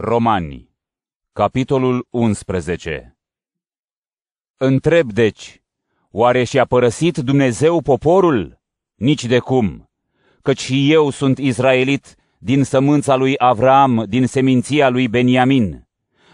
[0.00, 0.70] Romani,
[1.32, 3.16] capitolul 11
[4.56, 5.62] Întreb deci,
[6.10, 8.60] oare și-a părăsit Dumnezeu poporul?
[8.94, 9.90] Nici de cum,
[10.42, 15.88] căci și eu sunt izraelit din sămânța lui Avram, din seminția lui Beniamin.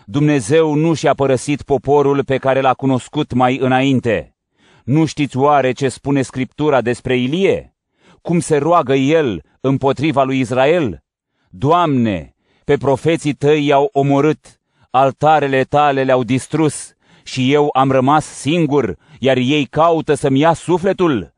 [0.05, 4.37] Dumnezeu nu și-a părăsit poporul pe care l-a cunoscut mai înainte.
[4.85, 7.77] Nu știți oare ce spune Scriptura despre Ilie?
[8.23, 11.03] Cum se roagă el împotriva lui Israel?
[11.49, 12.34] Doamne,
[12.65, 14.61] pe profeții tăi i-au omorât,
[14.91, 21.35] altarele tale le-au distrus și eu am rămas singur, iar ei caută să-mi ia sufletul?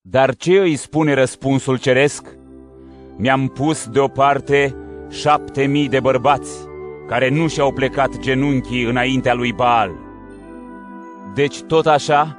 [0.00, 2.26] Dar ce îi spune răspunsul ceresc?
[3.16, 4.76] Mi-am pus deoparte
[5.10, 6.50] șapte mii de bărbați
[7.08, 9.90] care nu și-au plecat genunchii înaintea lui Baal.
[11.34, 12.38] Deci tot așa,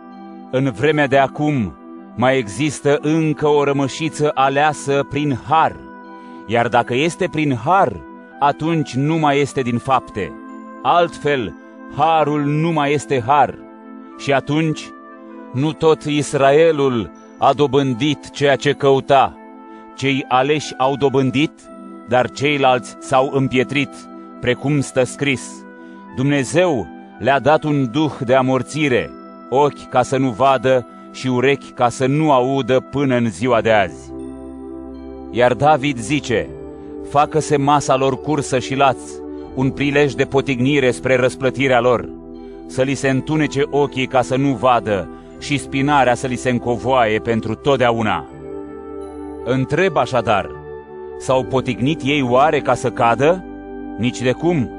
[0.52, 1.78] în vremea de acum,
[2.16, 5.76] mai există încă o rămășiță aleasă prin har,
[6.46, 8.02] iar dacă este prin har,
[8.40, 10.32] atunci nu mai este din fapte.
[10.82, 11.56] Altfel,
[11.98, 13.56] harul nu mai este har.
[14.18, 14.90] Și atunci,
[15.54, 19.38] nu tot Israelul a dobândit ceea ce căuta.
[19.96, 21.52] Cei aleși au dobândit,
[22.08, 23.90] dar ceilalți s-au împietrit,
[24.42, 25.66] precum stă scris.
[26.16, 26.88] Dumnezeu
[27.20, 29.10] le-a dat un duh de amorțire,
[29.50, 33.72] ochi ca să nu vadă și urechi ca să nu audă până în ziua de
[33.72, 34.15] azi.
[35.36, 36.50] Iar David zice,
[37.10, 38.98] facă-se masa lor cursă și laț,
[39.56, 42.10] un prilej de potignire spre răsplătirea lor,
[42.68, 47.20] să li se întunece ochii ca să nu vadă și spinarea să li se încovoaie
[47.20, 48.26] pentru totdeauna.
[49.44, 50.50] Întreb așadar,
[51.20, 53.44] s-au potignit ei oare ca să cadă?
[53.98, 54.70] Nici de cum,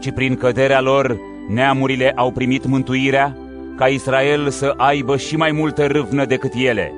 [0.00, 1.16] ci prin căderea lor
[1.48, 3.36] neamurile au primit mântuirea,
[3.76, 6.92] ca Israel să aibă și mai multă râvnă decât ele.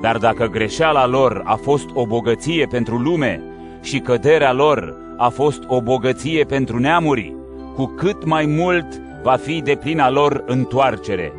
[0.00, 3.42] Dar dacă greșeala lor a fost o bogăție pentru lume
[3.82, 7.34] și căderea lor a fost o bogăție pentru neamuri,
[7.74, 8.86] cu cât mai mult
[9.22, 11.32] va fi de plina lor întoarcere.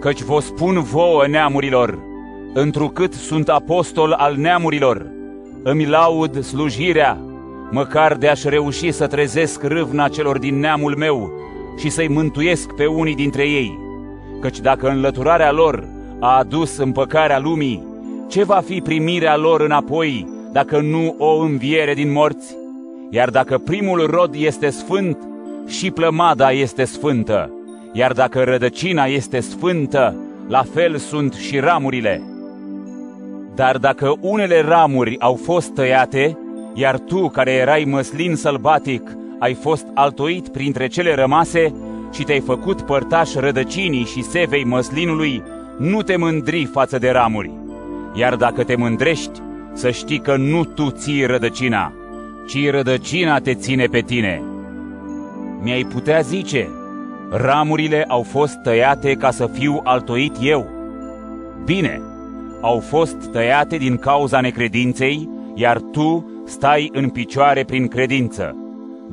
[0.00, 1.98] Căci vă spun vouă neamurilor,
[2.54, 5.06] întrucât sunt apostol al neamurilor,
[5.62, 7.18] îmi laud slujirea,
[7.70, 11.32] măcar de aș reuși să trezesc râvna celor din neamul meu
[11.78, 13.78] și să-i mântuiesc pe unii dintre ei,
[14.40, 15.88] căci dacă înlăturarea lor
[16.24, 17.86] a adus împăcarea lumii,
[18.28, 22.56] ce va fi primirea lor înapoi dacă nu o înviere din morți?
[23.10, 25.18] Iar dacă primul rod este sfânt,
[25.66, 27.50] și plămada este sfântă,
[27.92, 30.16] iar dacă rădăcina este sfântă,
[30.48, 32.22] la fel sunt și ramurile.
[33.54, 36.38] Dar dacă unele ramuri au fost tăiate,
[36.74, 41.74] iar tu, care erai măslin sălbatic, ai fost altoit printre cele rămase
[42.12, 45.42] și te-ai făcut părtaș rădăcinii și sevei măslinului,
[45.78, 47.50] nu te mândri față de ramuri.
[48.14, 49.40] Iar dacă te mândrești,
[49.72, 51.92] să știi că nu tu ții rădăcina,
[52.46, 54.42] ci rădăcina te ține pe tine.
[55.62, 56.68] Mi-ai putea zice,
[57.30, 60.66] ramurile au fost tăiate ca să fiu altoit eu.
[61.64, 62.02] Bine,
[62.60, 68.56] au fost tăiate din cauza necredinței, iar tu stai în picioare prin credință.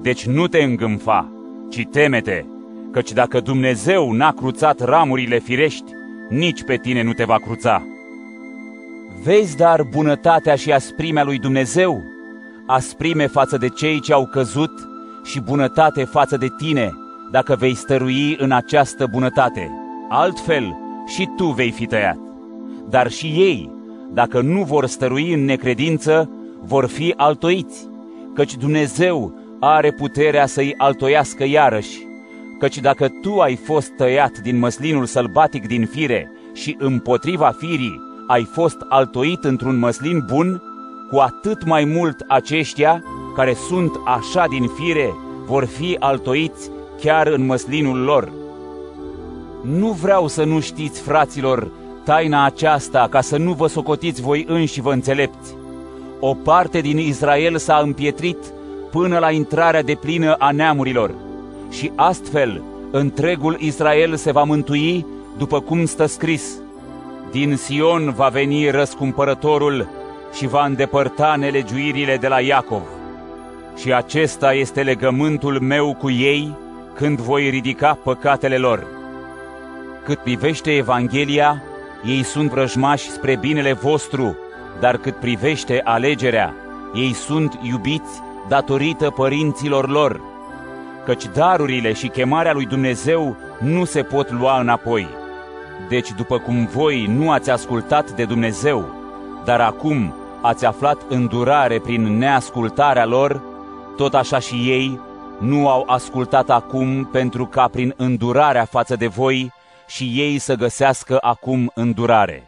[0.01, 1.31] Deci nu te îngânfa,
[1.69, 2.45] ci temete,
[2.91, 5.91] căci dacă Dumnezeu n-a cruțat ramurile firești,
[6.31, 7.83] nici pe tine nu te va cruța.
[9.23, 12.03] Vezi dar bunătatea și asprimea lui Dumnezeu,
[12.67, 14.71] asprime față de cei ce au căzut
[15.23, 16.91] și bunătate față de tine,
[17.31, 19.71] dacă vei stărui în această bunătate.
[20.09, 20.77] Altfel,
[21.07, 22.17] și tu vei fi tăiat.
[22.89, 23.71] Dar și ei,
[24.13, 26.29] dacă nu vor stărui în necredință,
[26.61, 27.87] vor fi altoiți,
[28.33, 32.09] căci Dumnezeu are puterea să-i altoiască iarăși.
[32.61, 38.43] Căci dacă tu ai fost tăiat din măslinul sălbatic din fire și împotriva firii ai
[38.43, 40.61] fost altoit într-un măslin bun,
[41.09, 43.03] cu atât mai mult aceștia
[43.35, 45.13] care sunt așa din fire
[45.45, 46.69] vor fi altoiți
[46.99, 48.31] chiar în măslinul lor.
[49.63, 51.71] Nu vreau să nu știți, fraților,
[52.03, 55.55] taina aceasta ca să nu vă socotiți voi înși vă înțelepți.
[56.19, 58.37] O parte din Israel s-a împietrit
[58.91, 61.29] până la intrarea de plină a neamurilor
[61.71, 65.05] și astfel întregul Israel se va mântui
[65.37, 66.43] după cum stă scris.
[67.31, 69.87] Din Sion va veni răscumpărătorul
[70.33, 72.81] și va îndepărta nelegiuirile de la Iacov.
[73.77, 76.55] Și acesta este legământul meu cu ei
[76.95, 78.85] când voi ridica păcatele lor.
[80.03, 81.63] Cât privește Evanghelia,
[82.05, 84.37] ei sunt vrăjmași spre binele vostru,
[84.79, 86.53] dar cât privește alegerea,
[86.93, 90.21] ei sunt iubiți datorită părinților lor,
[91.05, 95.07] căci darurile și chemarea lui Dumnezeu nu se pot lua înapoi.
[95.89, 98.93] Deci după cum voi nu ați ascultat de Dumnezeu,
[99.45, 103.41] dar acum ați aflat îndurare prin neascultarea lor,
[103.97, 104.99] tot așa și ei
[105.39, 109.51] nu au ascultat acum pentru ca prin îndurarea față de voi
[109.87, 112.43] și ei să găsească acum îndurare.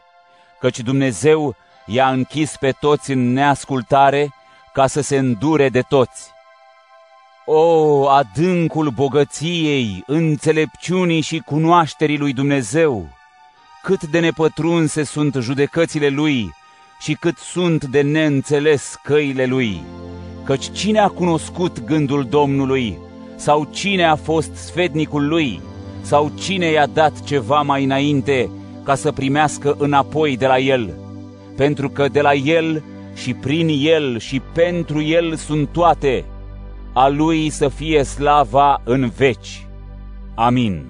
[0.60, 4.34] Căci Dumnezeu i-a închis pe toți în neascultare
[4.74, 6.33] ca să se îndure de toți.
[7.46, 13.08] O, adâncul bogăției, înțelepciunii și cunoașterii lui Dumnezeu!
[13.84, 16.52] Cât de nepătrunse sunt judecățile lui
[17.00, 19.84] și cât sunt de neînțeles căile lui!
[20.44, 22.98] Căci cine a cunoscut gândul Domnului?
[23.36, 25.62] Sau cine a fost sfetnicul lui?
[26.02, 28.50] Sau cine i-a dat ceva mai înainte
[28.84, 30.94] ca să primească înapoi de la el?
[31.56, 32.84] Pentru că de la el
[33.16, 36.26] și prin el și pentru el sunt toate,
[36.94, 39.68] a lui să fie slava în veci.
[40.36, 40.86] Amin.